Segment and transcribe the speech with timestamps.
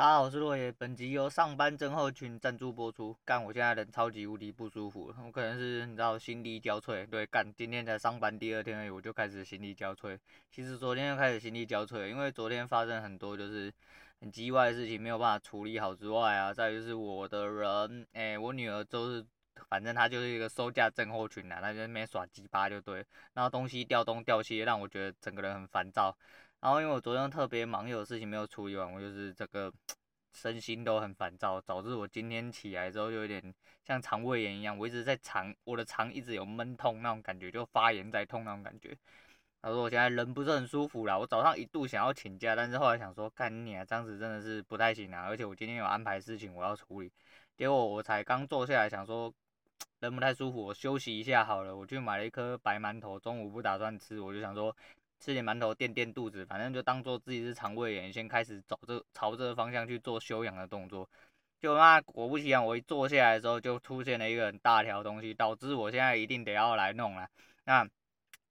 [0.00, 0.72] 大家好，我是洛爷。
[0.72, 3.14] 本集由上班症候群赞助播出。
[3.22, 7.06] 干，我现在人超级无敌不舒服，我可能是你知道心力交瘁。
[7.06, 10.18] 对，干，今天才上班第二天而已，我就开始心力交瘁。
[10.50, 13.70] 其实昨天就开始心力交瘁，因为昨天发生很多就是
[14.22, 19.26] 很叽歪的事情，没有办法处理好之外啊，再就是我的人，哎、我女儿就是，
[19.68, 23.04] 反正她就是一个收假症候群啊，她就在那边耍鸡巴就对，
[23.34, 26.16] 然后东西掉东掉西，让我觉得整个人很烦躁。
[26.60, 29.72] 然后因为我昨天特别忙，有事情没有处理完，我就是这个
[30.34, 33.42] 身心都很烦躁，导致我今天起来之后就有点
[33.82, 38.94] 像肠胃炎一样，我一直在肠，我的肠一直有闷痛那种感觉，就发炎在痛那种感觉。
[39.62, 47.10] 他说我现在人不是很舒服啦，我早上一度想要请假，但是后来想说干你啊，这样子真的是不太行啊，而且我今天有安排事情我要处理，
[47.56, 49.32] 结果我才刚坐下来想说
[50.00, 54.76] 人不太舒服，我休息一下好了，我去买了一颗白馒头，中午不打算吃，我就想说。
[55.20, 61.08] 吃点馒头垫垫肚子，反正就当做自己是肠胃炎，先开始走这朝这个方向去做休养的动作。
[61.60, 67.28] 就那果不其然，我一坐下来的时候，就出现了一个很大条东西，导致我现在一定得要来弄了。
[67.64, 67.82] 那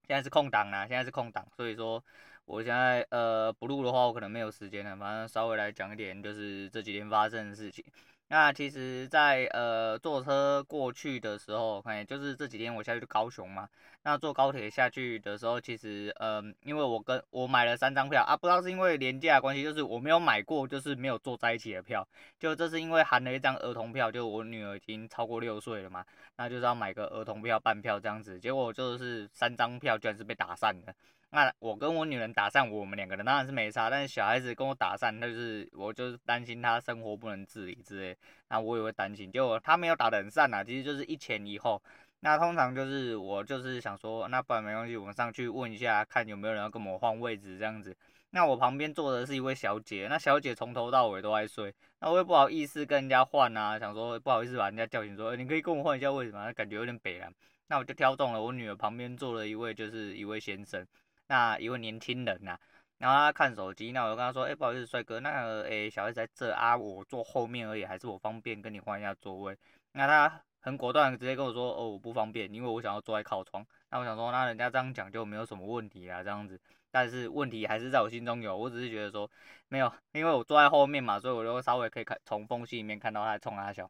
[0.08, 2.04] 现在是空档啦，现在是空档，所以说
[2.46, 4.96] 我现在呃不录的话，我可能没有时间了。
[4.96, 7.84] 反正稍微来讲一点，就是这几天发生的事情。
[8.32, 13.68] 那其实在，呃坐车过去的时候，哎，就是这几天我下去高雄嘛。
[14.04, 22.08] 那坐高铁下去的时候，其实呃，因为我跟我买了三张票啊，不知道是因为廉价关系，就是我没有买过，就是没有坐在一起的票。
[22.38, 26.06] 就这是因为含了一张儿童票，就我女儿已经超过六岁了嘛，
[26.38, 28.40] 那就是要买个儿童票半票这样子。
[28.40, 30.94] 结果就是三张票居然是被打散的。
[31.32, 38.18] 那我跟我女人打散，我们两个人当然是没差，但是小孩子跟我打散，那就是我就是担心他生活不能自理之类，
[38.50, 39.32] 那我也会担心。
[39.32, 41.82] 结果他没有打得很散啊，其实就是一前一后。
[42.22, 47.96] 那通常就是我就是想说，那不然没关系，我们上去问一下，看有没有人要跟我换位置这样子。
[48.32, 56.52] 那我旁边坐的是一位小姐，那小姐从头到尾都在睡，那我也不好意思跟人家换啊，想说不好意思把人家叫醒说，你可以跟我换一下位置吗？
[56.52, 57.32] 感觉有点北了。
[57.68, 60.86] 那我就挑中了我女儿旁边坐了一位，就是一位先生。
[61.30, 62.60] 那一位年轻人呐、啊，
[62.98, 69.56] 然后他看手机，那我就跟他说，哎、不好意思，帅哥，那个，哎、小孩子在这啊，我坐后面而已，还是我方便跟你换一下座位？
[69.92, 73.64] 那他很果断，直接跟我说，哦，我不方便，因为我想要坐在靠窗。
[73.92, 76.60] 那我想说，那人家这样讲就没有什么问题啊，这样子。
[76.92, 79.30] 但是问题还是在我心中有，我只是觉得说
[79.68, 83.90] 没有，因为我坐在后面嘛，所以我就稍微可以看从缝隙里面看到他冲他笑。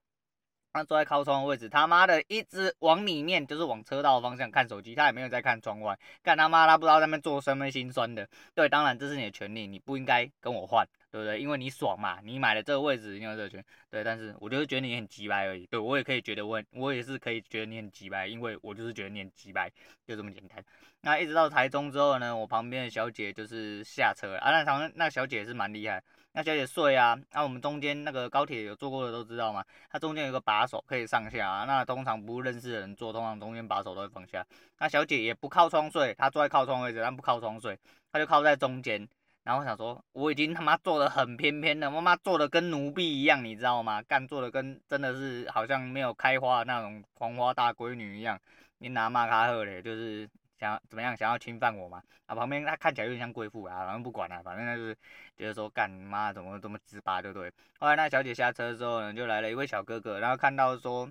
[0.71, 5.97] 他坐在靠窗的位置，他妈的一直往里面，就是往车道方向看手机，他也没有在看窗外。
[6.23, 8.27] 看他妈，他不知道在那边做什么心酸的。
[8.53, 11.39] 对，当然这是你的权利，你不应该跟我换，对不对？
[11.39, 13.63] 因为你爽嘛，你买了这个位置，你有这个权。
[13.89, 15.65] 对，但是我就是觉得你很鸡掰而已。
[15.67, 19.71] 对，我也可以觉得我，我也是可以觉得你很鸡掰，因为我就是觉得你很鸡掰，
[20.05, 20.63] 就这么简单。
[21.01, 26.03] 那一直到台中之后呢，我旁边的小姐就是下车啊，那常那小姐也是蛮厉害。
[26.31, 31.65] 那小姐睡啊，那、我们中间那个高铁有坐过的都知道嘛，它中间有个把手可以上下啊。
[31.65, 34.45] 那通常不认识的人坐，通常中间把手都会放下。
[34.77, 37.77] 那小姐也不靠窗睡，她坐在靠窗位置，但不靠窗睡，
[38.11, 39.07] 她就靠在中间。
[39.49, 43.99] 然后我想说，我已经他妈做的很偏偏了，妈妈做的跟奴婢一样，你知道吗？
[44.03, 48.39] 干做的跟真的是好像没有开花的那种黄花大闺女一样。
[48.77, 50.29] 你拿马卡赫嘞，就是。
[50.59, 51.17] 想怎么样？
[51.17, 52.03] 想要侵犯我嘛？
[52.27, 54.95] 啊，旁边他看起来有点像贵妇啊，反正不管了、反正就是
[55.35, 57.51] 觉得说干妈怎么这么直巴，对不对？
[57.79, 61.09] 后来那小姐下车之后呢，就来了一位小哥哥，然后看到说。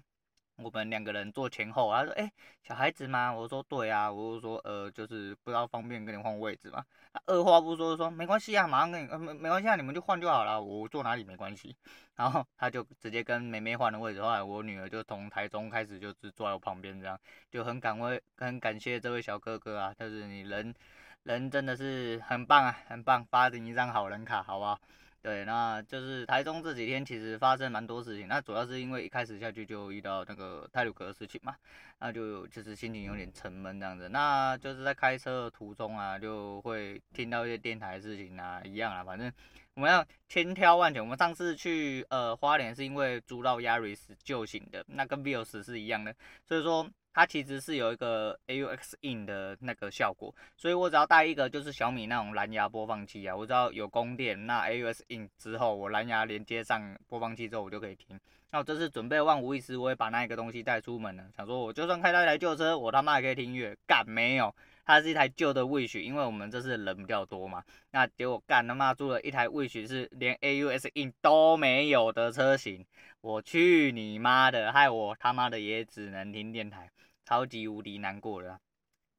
[0.59, 2.31] 我们两个人坐前后，他说：“哎、
[2.63, 11.77] 小孩子吗？”我说：“对啊。”我就说：“呃，就是不知道方便跟你换位置嘛。”他二话不说说：“没关系啊，马上跟你，没没关系啊，你们就换就好了，我坐哪里没关系。”
[12.17, 14.21] 然后他就直接跟妹妹换了位置。
[14.21, 17.19] 后来我女儿就从台中开始就是坐在我旁边，这样
[17.51, 20.75] 就很感慰，很感谢这位小哥哥啊，就是你人，
[21.23, 24.81] 人真的是很棒啊，很棒，发你一张好人卡，好不好？
[25.21, 31.57] 对，那就是台中这几天其实发生蛮多事情，那主要是因为一开始下去就遇到那个泰鲁阁的事情嘛，
[31.99, 39.31] 那就就是心情有点沉闷这样子，那就是在开车的途中啊，就会听到一些电台的事情啊，一样啊，反正
[39.75, 41.03] 我们要千挑万选。
[41.03, 46.15] 我们上次去呃花莲是因为租到 Yaris 旧型的，那跟 Vios 是一样的，
[46.47, 46.89] 所以说。
[47.19, 58.17] 它其实是有一个 AUX in 的那个效果，所以我只要带一个就是小米那种蓝牙播放器啊，我只要有供电，那 AUX in 之后，我蓝牙连接上播放器之后，我就可以听。
[58.53, 63.77] 那我这次准备万无一失，我也把那一个东西带出门了，想说我就算开到一台旧车，我他妈也可以听音乐。
[63.85, 64.55] 干没有，
[64.85, 72.87] 它是一台旧的 Wish，因为我们这次人比较多嘛，那结果干他妈租了一台 Wish 是连 AUX in 都没有的车型，
[73.23, 76.89] 我去你妈的，害我他妈的也只能听电台。
[77.29, 78.59] 超级无敌难过的，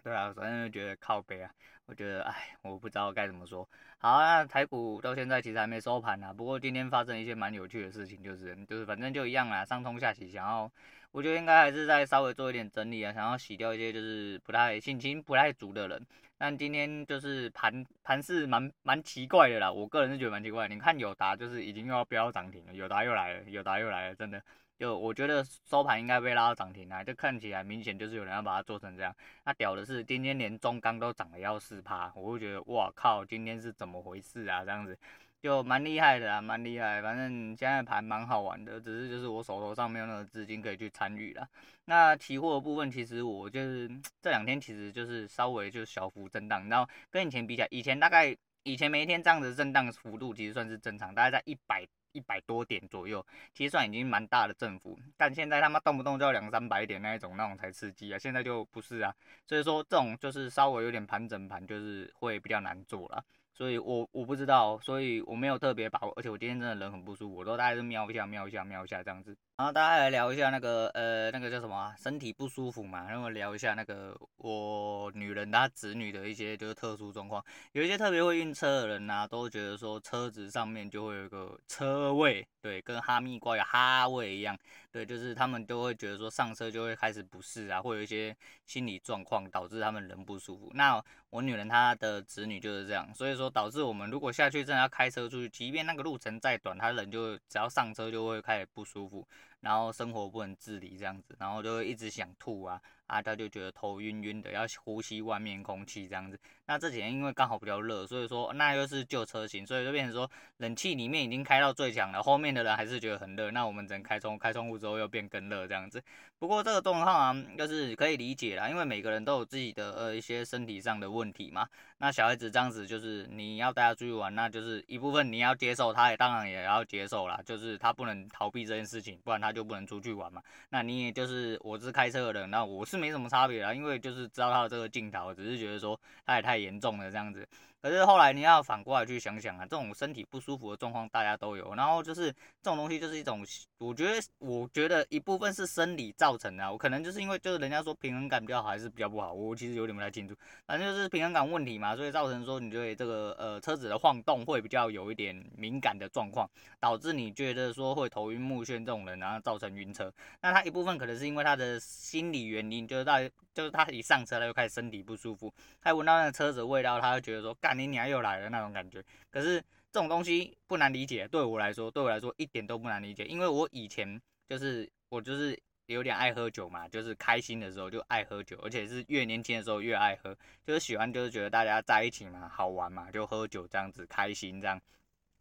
[0.03, 1.51] 对啊，反正就觉得靠北啊。
[1.85, 3.69] 我觉得，哎，我不知道该怎么说。
[3.99, 6.33] 好啊，那台股到现在其实还没收盘啊。
[6.33, 10.71] 不过今天发生一些蛮有趣的事情，就是就是反正就一样啦，上冲下洗，想要，
[11.11, 16.03] 我觉得应该还是再稍微做一点整理啊，想要洗掉一些就是不太信心不太足的人。
[16.39, 20.69] 但今天就是盘盘是蛮蛮奇怪的啦，我个人是觉得蛮奇怪。
[20.69, 24.41] 你看友达就是已经又要飙涨停了，友达又来了，友达又来了，真的。
[24.79, 29.13] 就我觉得收盘应该被拉到涨停啊，就看起来明显就是有人要把它做成这样。
[29.43, 34.63] 那屌的是今天连中钢都涨了要四趴，我会觉得哇靠，今天是怎么回事啊？
[34.63, 34.97] 这样子
[35.41, 37.01] 就蛮厉害的啊，蛮厉害。
[37.01, 41.47] 反正现在盘蛮好玩的，只是就是我手头上没有那个资金可以去参与了。
[41.85, 43.89] 那期货的部分其实我就是
[44.21, 51.85] 这两天其实就是稍微就是小幅震荡，然后跟以前比起来，以前大概以前每一天这样子震荡幅度其实算是正常，大概在一百。
[52.11, 58.17] 一百多点左右，其实算已经蛮大的振幅，但现在他妈动不动就要两三百点那一种，那种才刺激啊！
[58.17, 59.13] 现在就不是啊，
[59.45, 63.23] 所以说这种就是稍微有点盘整盘，就是会比较难做了。
[63.53, 69.35] 所以我我不知道，所以我没有特别把握，而且我今天真的人很不舒服，我都大概是瞄一下瞄一下瞄一下这样子。
[69.57, 77.43] 然后大家来聊一下那个呃那个叫什么，身体不舒服嘛，然后聊一下那个我女人她子女的一些就是特殊状况，
[77.73, 84.57] 有一些特别会晕车的人呐、都觉得说车子上面就会有一个车位，对，跟哈密瓜有哈味一样，
[84.99, 88.35] 对，就是他们都会觉得说上车就会开始不适啊，会有一些
[88.65, 90.69] 心理状况导致他们人不舒服。
[90.73, 99.25] 那我女人她的子女就是这样，所以说导致我们如果下去真的要开车出去，即便那个路程再短，她人就只要上车就会开始不舒服。
[99.61, 106.39] 然后生活不能自理这样子，然后就会一直想吐啊啊，他就觉得头晕晕的，要呼吸外面空气这样子。
[106.65, 113.51] 那这几天因为刚好比较热，所以说那又是旧车型，所以就变成说冷气里面已经开到最强了，后面的人还是觉得很热。
[113.51, 116.01] 那我们只能开窗，开窗户之后又变更热这样子。
[116.39, 121.67] 不过这个状况啊，就是可以理解啦，因为每个人都有自己的呃一些身体上的问题嘛。
[121.97, 130.41] 那小孩子这样子就是你要带他出去玩，那就是一部分你要接受，他也当然也要接受啦，就是他不能逃避这件事情，不然他就不能出去玩嘛。
[130.69, 136.59] 那你也就是我是开车的人，那我是没什么差别啦，因为就是知道他的这个镜头，只是觉得说他也太。
[136.59, 137.47] 严重了这样子。
[137.81, 143.45] 可是后来你要反过来去想想啊，这种身体不舒服的状况大家都有，然后就是这种东西就是一种，
[143.77, 150.35] 我觉得我觉得一部分是生理造成的，我可能就是因为就是人家说平衡感比较好还是比较不好，我其实有点不太清楚，
[150.65, 156.49] 反正就是平衡感问题嘛，所以造成说你对这个呃车子的晃动会比较有一点敏感的状况，
[156.79, 160.11] 导致你觉得说会头晕目眩这种人，然后造成晕车。
[160.41, 163.21] 那他一部分可能是因为他的心理原因，就是他
[163.53, 169.59] 就是他一上车他就开始身体不舒服，他闻到那个车子的味道，他就觉得说你娘又来了那种感觉，可是
[169.91, 180.35] 这种东西不难理解，对我来说，对我来说一点都不难理解，因为我以前就是我就是有点爱喝酒嘛，就是开心的时候就爱喝酒，而且是越年轻的时候越爱喝，
[180.65, 184.79] 就是喜欢就是觉得大家在一起嘛，好玩嘛，就喝酒这样子开心这样。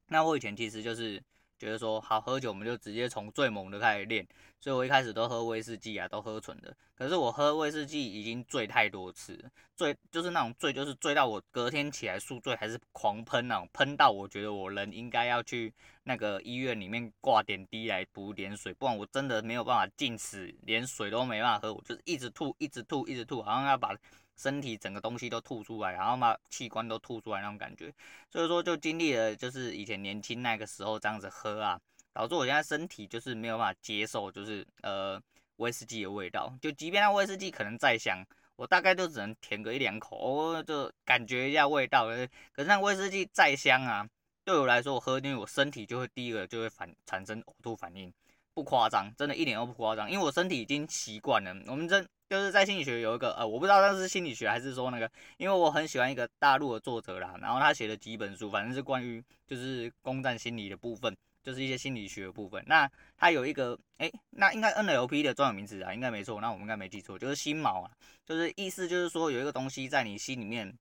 [0.07, 1.23] 那我以前其实就是。
[1.59, 4.27] 觉得说好喝酒，我们就直接从最猛的开始练，
[4.61, 6.75] 所以我一开始都喝威士忌啊，都喝纯的。
[6.95, 9.39] 可是我喝威士忌已经醉太多次，
[9.77, 15.73] 醉就是那种醉，就是醉到我隔天起来宿醉还是狂喷那种，喷到我觉得我人应该要去
[16.05, 23.95] 那个医院里面挂点滴来补点水，不然我真的没有办法进食，连水都没办法喝，我就是一直吐，一直吐，一直吐，好像要把。
[24.38, 27.93] 身体整个东西都吐出来，然后把器官都吐出来那种感觉，
[28.31, 31.81] 所以说就经历了就是以前年轻那个时候这样子喝啊，
[32.12, 35.21] 导致我现在身体就是没有办法接受，就是呃
[35.57, 42.07] 威士忌的味道，就即便那威士忌可能再香，我大概就只能舔个一两口，我就感觉一下味道。
[42.52, 44.09] 可是那威士忌再香啊，
[44.45, 48.12] 对我来说我喝进去我身体就会第一个就会反产生呕吐反应，
[48.54, 51.52] 不夸张，真的一点都不夸张，因为我身体已经习惯了。
[51.66, 52.07] 我们这。
[52.28, 62.62] 就是在心理学有一个呃，我不知道那是心理学还是说那个，因为我很喜欢一个大陆的作者啦，然后他写了几本书，反正是关于就是攻占心理的部分，就是一些心理学的部分。
[62.66, 67.90] 那他有一个，诶、那应该 NLP 的专有名词啊，应该没错，那我们应该没记错，就是心锚啊，
[68.26, 70.76] 就是意思就是说有一个东西在你心里面。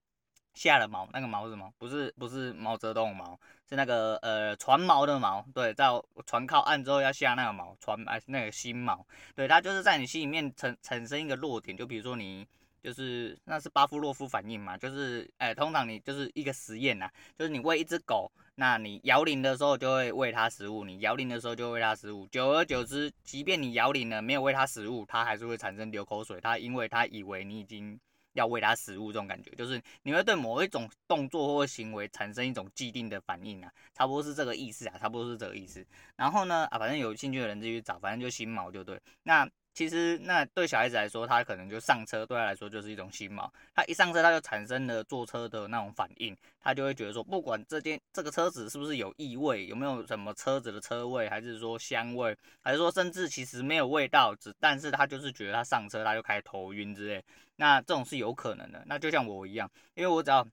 [0.58, 1.72] 下了毛，那个毛是什么？
[1.78, 5.44] 不是不是毛泽东毛，是那个呃船锚的锚。
[5.54, 5.86] 对，在
[6.26, 9.00] 船靠岸之后要下那个锚，船哎那个心锚。
[9.36, 12.46] 对，它就是在你心里面产产生一个弱点，就比如说你
[12.82, 28.00] 就是那是巴夫洛夫反应嘛，就是哎通常你就是一个实验呐，就是你喂一只狗，那你摇铃的时候就会喂它食物，你摇铃的时候就喂它食物，久而久之，即便你摇铃了没有喂它食物，它还是会产生流口水，它因为它以为你已经。
[28.38, 35.86] 要喂它食物这种感觉，就是你会对某一种动作或行为产生一种既定的反应啊，差不多是这个意思啊，差不多是这个意思。
[36.16, 39.02] 然后呢，啊，反正有兴趣的人自己去找，反正就新毛就对。
[39.24, 43.54] 那其实那对小孩子来说，他可能就上车，对他来说就是一种新毛。
[43.76, 57.24] 他一上车，他就产生了坐车的那种反应，他就会觉得说，不管这间这个车子是不是有异味，有没有什么车子的车味，还是说香味，还是说甚至其实没有味道，只但是他就是觉得他上车他就开始头晕之类。
[57.56, 58.84] 那这种是有可能的。
[58.88, 60.44] 那就像我一样，因为我只要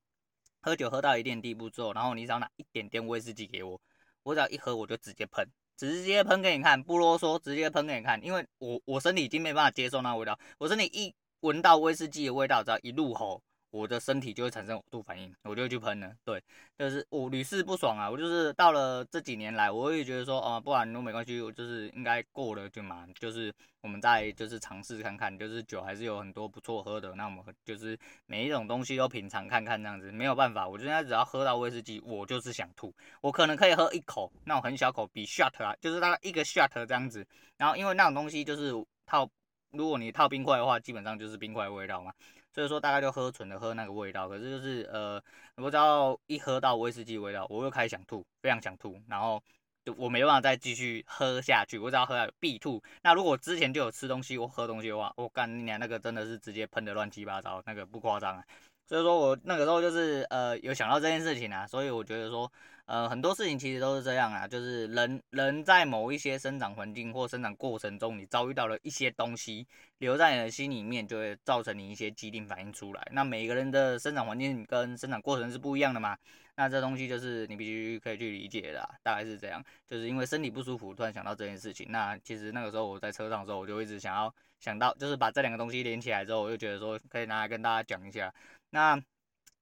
[0.60, 3.80] 喝酒喝到一定地步之后，然后你只要拿一点点威士忌给我，
[4.22, 5.48] 我只要一喝我就直接喷。
[5.76, 13.42] 直接喷给你看，不啰嗦，直接喷给你看，因为我我身体已经没办法接受那味道，我身体一闻到威士忌的味道，只要一入喉。
[13.74, 16.14] 我的身体就会产生呕吐反应，我就去喷了。
[16.24, 16.40] 对，
[16.78, 18.08] 就是我屡试不爽啊。
[18.08, 23.04] 我就是到了这几年来，我也觉得说，哦，不然都没关系，我就是应该过了就嘛。
[23.18, 27.16] 就是我们再就是尝试看看，就是酒还是有很多不错喝的。
[27.16, 30.68] 那我们就是每一种东西都品尝看看这样子，没有办法。
[30.68, 32.94] 我现在只要喝到威士忌，我就是想吐。
[33.20, 37.26] 我可能可以喝一口，那种很小口，比 shot 啊，就是大概一个 shot 这样子。
[37.56, 38.72] 然后因为那种东西就是
[39.04, 39.28] 套，
[39.72, 42.12] 如果你套冰块的话，基本上就是冰块味道嘛。
[42.54, 45.20] 所以说大概就喝纯的喝那个味道，可是就是呃，
[45.56, 49.42] 我只要一喝到威士忌味道，我又开始想吐，非常想吐，然后
[49.84, 52.80] 就我没办法再继续喝下去，我只要喝下去必吐。
[53.02, 58.44] 那如果之前就有吃东西或喝东西的话，我干你娘那个真的是直接喷的乱七八糟，那个不夸张啊。
[58.86, 62.50] 所以说我那个时候就是呃有想到这件事情啊，所以我觉得说。
[62.86, 69.66] 呃，很多事情其实都是这样啊，就是人人在某一些生长环境或生长过程中，你遭遇到了一些东西，
[70.00, 73.02] 留在你的心里面，就会造成你一些既定反应出来。
[73.10, 76.14] 那每个人的生长环境跟生长过程是不一样的嘛，
[76.56, 79.64] 那这东西就是你必须可以去理解的，大概是这样。
[79.88, 81.86] 就是因为身体不舒服，突然想到这件事情。
[81.88, 88.30] 那其实那个时候我在车上的时候，我就一直想要想到，就是把这两个东西连起来之后，我就觉得说可以拿来跟大家讲一下。
[88.74, 89.00] 那。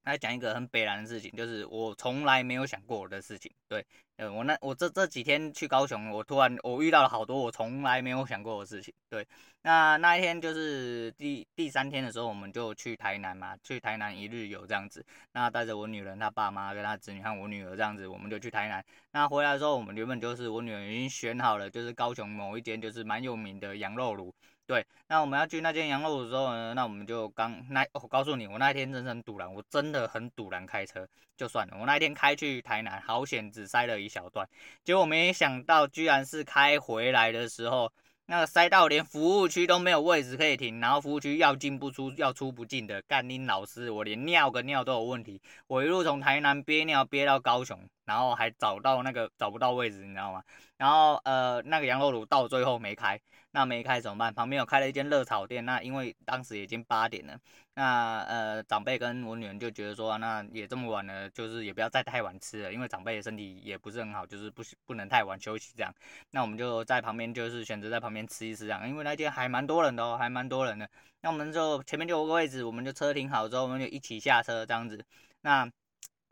[0.05, 3.49] 来讲一个很北然的事情，就是我从来没有想过的事情。
[3.69, 8.93] 对，呃，我那我这这几天去高雄，我突然我遇到了好多我从来没有想过的事情。
[9.09, 9.25] 对，
[9.63, 15.07] 那那一天就是第第三天的时候，我们就去台南嘛，去台南一日游这样子。
[15.31, 18.85] 那带着我女人、她爸妈跟她子女和我女儿这样子，我们就去台南。
[19.13, 24.35] 那回来的时候，我们原本就是我女儿已经选好了，就是高雄某一间就是蛮有名的羊肉炉。
[24.73, 34.49] 对，那我们要去那间羊肉的时候呢，那我们就刚那，我告诉你，我那一天真的很赌烂，我真的很赌烂开车，就算了，我那一天开去台南，好险只塞了一小段，
[34.83, 37.93] 结果没想到居然是开回来的时候，
[38.25, 47.79] 那个塞到连服务区都没有位置可以停，然后服务区要进不出，要出不进的，干拎老师，我连尿个尿都有问题，我一路从台南憋尿憋到高雄，
[48.13, 50.43] 然后还找到那个找不到位置，你知道吗？
[50.77, 53.19] 然后呃，那个羊肉炉到最后没开。
[53.55, 54.33] 那没开怎么办？
[54.33, 55.65] 旁边有开了一间热炒店。
[55.67, 57.39] 那因为当时已经八点了，
[57.75, 65.95] 那呃长辈跟我女儿就觉得说、那也这么晚了，就是也不要再太晚吃了，因为长辈的身体也不是很好，就是不不能太晚休息这样。
[66.31, 70.89] 那我们就在旁边就是选择在旁边吃一吃这样，因为那间还蛮多人的哦，还蛮多人的。
[71.21, 75.05] 那我们就前面就有个位置，我们就车停好之后，我们就一起下车这样子。
[75.43, 75.71] 那。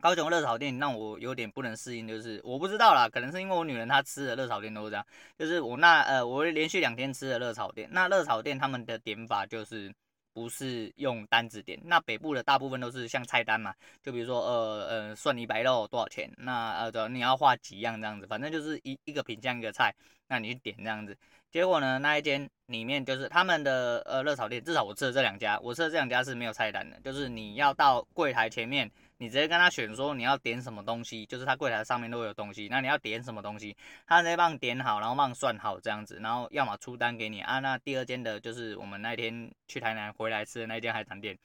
[0.01, 5.05] 高雄热炒店让我有点不能适应，就是我不知道啦，可能是因为我女人她吃的热炒店都是这样，
[5.37, 9.93] 就是我那呃，我连续两天吃的热炒店，那热炒店他们的点法就是
[10.33, 19.93] 不是用单子点，那北部的大部分都是像菜单嘛，就比如说呃呃蒜泥白肉多少钱，那呃的你要画几样这样子，反正就是一一个品项一个菜，
[20.27, 21.15] 那你去点这样子，
[21.51, 28.89] 结果呢那一间里面就是他们的呃热炒店，至少我吃的这两家，我吃的这两家是没有菜单的，就是你要到柜台前面。
[29.21, 37.59] 你直接跟他选说你要点什么东西，就是他柜台上面都有东西，那你要点什么东西，他直接帮你点好，然后帮你算好这样子，然后要么出单给你啊。
[37.59, 41.37] 那第二间的就是我们那天去台南回来吃的那间海产店，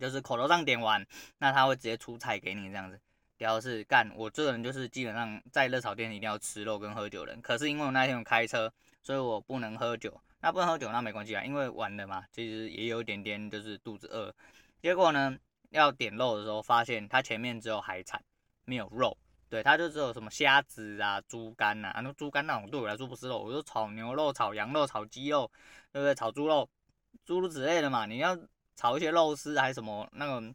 [0.00, 1.06] 就是口头上点完，
[1.38, 3.00] 那他会直接出菜给你这样子。
[3.38, 8.68] 屌的是干，我这个人就是基本上在热炒店一定要吃肉跟喝酒的人，可是因为我那天有开车，
[9.00, 10.20] 所以我不能喝酒。
[10.40, 14.34] 那不能喝酒那没关系啊，因为晚了嘛，其实也有一点点就是肚子饿。
[14.82, 15.38] 结果呢？
[15.70, 18.22] 要点肉的时候，发现它前面只有海产，
[18.64, 19.16] 没有肉。
[19.48, 25.50] 对，它就只有什么虾子啊、猪肝呐，那猪肝那种对我来说不是肉，我就炒牛肉、炒羊肉、炒鸡肉，
[25.90, 26.14] 对不对？
[26.14, 26.68] 炒猪肉、
[27.24, 28.06] 诸如此类的嘛。
[28.06, 28.38] 你要
[28.76, 30.54] 炒一些肉丝还是什么那种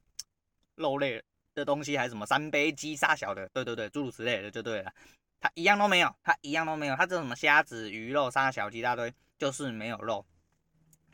[0.75, 1.21] 肉类
[1.53, 4.93] 的东西，还是什么三杯鸡杀小的，对对对，诸如此类的就对了。
[5.41, 10.25] 它一样都没有，它一样都没有，它这什么虾子、鱼肉杀小鸡一大堆，就是没有肉。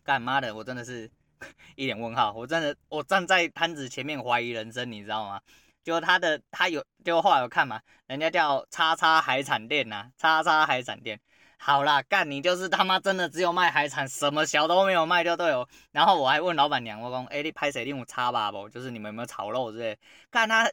[0.03, 1.09] 干妈的，我真的是。
[1.75, 5.41] 一脸问号，我真的我站在摊子前面怀疑人生，你知道吗？
[5.83, 11.19] 就他的他有，就后来有看嘛，人家叫叉叉海产店呐、叉叉海产店。
[11.57, 15.67] 好啦，干你就是他妈真的只有卖海产，什么小都没有卖就对哦。
[15.91, 18.69] 然后我还问老板娘，我说，哎、欸，你拍谁令我叉吧不？
[18.69, 19.97] 就是你们有没有炒肉之类？
[20.29, 20.71] 看他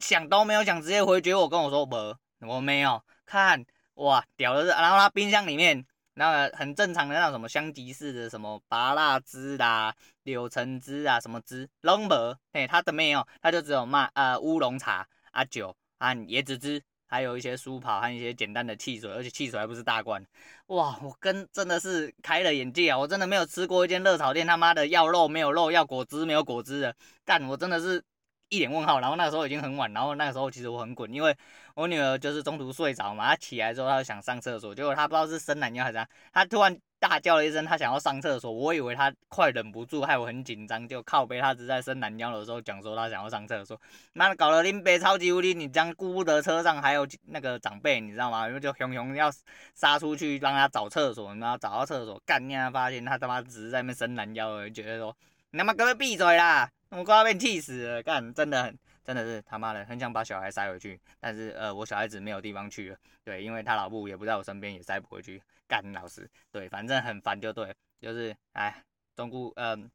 [0.00, 1.96] 想都没有想，直接回绝我跟我说不，
[2.40, 3.02] 我没有。
[3.26, 5.86] 看哇，屌的是，然后他冰箱里面。
[6.18, 9.94] 那个很正常的那种什么香吉士的什么芭乐汁啦、
[10.24, 16.82] 柳橙汁啊什么汁，拢无，嘿，他的没有，他就只有卖呃乌龙茶啊酒啊椰子汁。
[17.10, 20.22] 还有一些苏跑和一些简单的汽水，而且汽水还不是大罐，
[20.66, 20.94] 哇！
[21.02, 22.98] 我跟真的是开了眼界啊！
[22.98, 26.94] 我真的没有吃过一间热炒店，他妈的要肉没有肉，要果汁没有果汁的，
[27.24, 27.42] 干！
[27.48, 28.04] 我真的是
[28.48, 29.00] 一脸问号。
[29.00, 31.36] 然后那个时候已经很晚，然后那个时候其实我很滚，因为
[31.74, 36.78] 我女儿就是中途睡着嘛，她起来之后她就想上厕所，结果她不知道是伸懒腰还是啥，她突然。
[37.00, 41.40] 大叫了一声，她想要上厕所，我以为她快忍不住，害我很紧张，就靠背。
[41.40, 43.80] 她只在伸懒腰的时候讲说她想要上厕所，
[44.14, 48.48] 妈的搞得林北超级无敌，你这样顾不得车上还有那个长辈，你知道吗？
[48.48, 49.30] 因为就熊熊要
[49.76, 55.16] 杀出去让她找厕所，然后找到厕所干，让他发现她他妈只是在那边伸懒腰而已，觉得说
[55.52, 65.42] 你他妈给我闭嘴啦，我快要被气死了，干，真的很真的是他妈的很想把小孩塞回去，但是呃我小孩子没有地方去了，对，因为他老婆也不在我身边，也塞不回去。
[65.66, 68.82] 干老师，对，反正很烦就对，就是哎，
[69.14, 69.90] 中顾，嗯、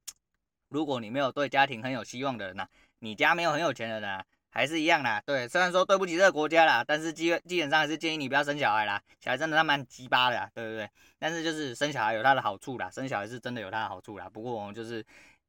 [0.70, 2.70] 如果你没有对家庭很有希望的人呐、啊，
[3.00, 10.88] 你家没有很有钱的人啊，还是一样啦，对，虽然说对不起这个国家啦，但是基基本上还是建议你不要生小孩啦，小孩真的他妈鸡巴的，对不对？
[11.18, 15.04] 但是就是生小孩有他的好处啦，生小孩是真的有他的好处啦，不过我们就是。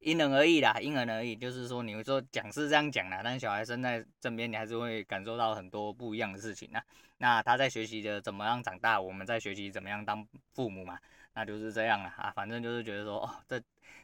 [0.05, 6.83] 因人而异啦，因人而异，就是说，你会说讲是这样讲啦，但小孩生在身边，你还是会感受到很多不一样的事情啊。
[7.17, 10.99] 那他在学习着怎么样长大，我们在学习怎么样当父母嘛，
[11.33, 12.31] 那就是这样了啊。
[12.35, 13.59] 反正就是觉得说，哦，这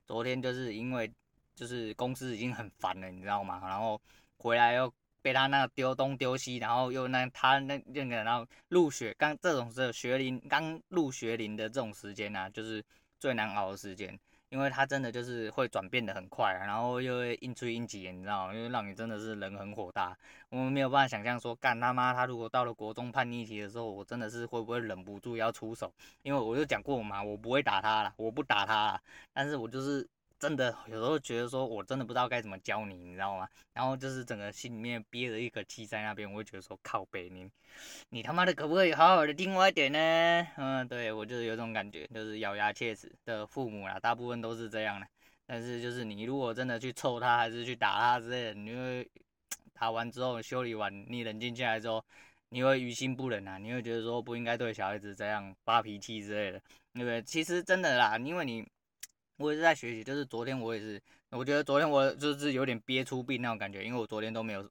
[0.07, 1.11] 昨天就是因为
[1.53, 3.61] 就是公司已经很烦了，你知道吗？
[3.63, 4.01] 然后
[4.37, 4.91] 回来又
[5.21, 12.83] 被他那丢东丢西，然后又那他那那个，然后入学刚这种是学龄刚入学龄的这种时间啊，就是
[13.19, 14.19] 最难熬的时间。
[14.51, 18.53] 因为他真的就是会转变的很快，然后又会应吹应急，你知道吗？
[18.53, 20.15] 因为让你真的是人很火大，
[20.49, 25.91] 我们没有办法想象说，干他妈他如果到了国中叛逆期的时候，我真的是会不会忍不住要出手？
[26.21, 29.01] 因为我就讲过嘛，我不会打他了，我不打他啦，
[29.33, 30.07] 但是我就是。
[30.41, 33.47] 真的有时候觉得说，我真的不知道该怎么教你，你知道吗？
[33.73, 37.47] 然后就是整个心里面憋着一口气在那边，我会觉得说，靠北你，
[38.09, 40.47] 你他妈的可不可以好好的听我一点呢？
[40.57, 45.05] 嗯，对我就是有种感觉，就是咬牙切齿的父母啦，大部分都是这样的。
[45.45, 49.07] 但是就是你如果真的去臭他，还是去打他之类的，你会
[49.73, 52.03] 打完之后修理完，你冷静下来之后，
[52.49, 56.59] 你会于心不忍啊，你会觉得说不应该对小孩子这样发脾气之类的，
[56.95, 57.21] 对不对？
[57.21, 58.67] 其实真的啦，因为你。
[59.41, 61.01] 我也是在学习，就是昨天我也是，
[61.31, 64.69] 我觉得昨天我就是有点憋出病那种感觉，因为我昨天都没有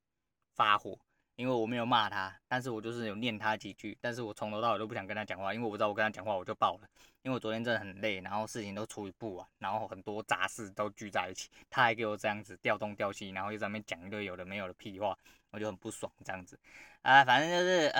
[0.55, 0.97] 发火，
[1.37, 6.89] 因为我没有骂他，但是我就是有念他几句，但是我从头到尾都不想跟他讲话，因为我知道我跟他讲话我就爆了，
[7.23, 15.17] 因为我昨天真的很累，然后事情都处理不完，然后很多杂事都聚在一起，他还给我这样子调东调西，然后又在那讲一堆有的没有的屁话，
[15.51, 16.59] 我就很不爽这样子，
[17.03, 17.93] 啊，反正就是。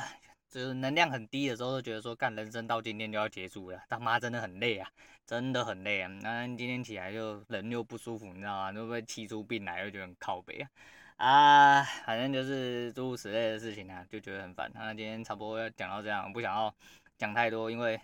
[0.51, 4.91] 就是能量很低的时候，都觉得说干人生到今天就要结束了，他妈真的很累啊，
[5.25, 6.09] 真的很累啊。
[6.23, 8.73] 那今天起来就人又不舒服，你知道吗？
[8.73, 10.69] 就会气出病来，又觉得很靠背啊。
[11.17, 14.71] 啊，反正就是诸如此类的事情啊，就觉得很烦。
[14.75, 16.75] 那今天差不多要讲到这样，不想要
[17.17, 18.01] 讲太多，因为。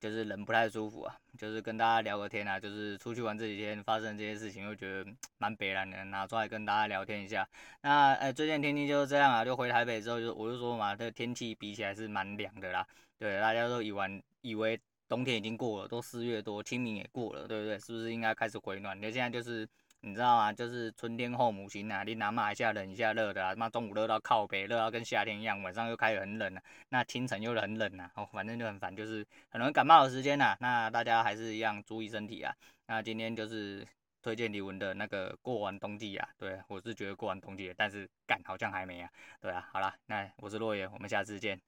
[0.00, 7.48] 就是人不太舒服啊，就是跟大家聊个天啊，就是出去玩这几天发生这些事情，又觉得蛮悲然的，拿出来跟大家聊天一下。
[7.82, 12.86] 那呃、最近天气就是这样啊，就回台北之后就我就说嘛，这天气比起来是蛮凉的啦。
[13.18, 14.78] 对，大家都以为以为
[15.08, 17.78] 冬天已经过了，都四月多，清明也过了，对不对？
[17.78, 19.00] 是不是应该开始回暖？
[19.00, 19.68] 那现在就是。
[20.06, 20.52] 你知道吗？
[20.52, 30.56] 就是春天后母亲啊，你拿嘛一下冷一下热的啊，妈中午热到靠北，热到跟夏天一样，晚上又开始很冷了，那清晨又很冷啊，哦，反正就很烦，就是很容易感冒的时间呐，啊。
[30.60, 32.54] 那大家还是一样注意身体啊。
[32.86, 33.84] 那今天就是
[34.22, 41.60] 推荐李玟的那个过完冬季啊，对，我是觉得过完冬季，但是干好像还没啊，对啊，好啦，那我是洛爷，我们下次见。